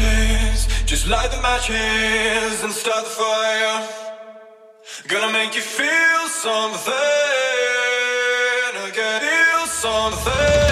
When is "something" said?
6.28-6.92, 9.66-10.67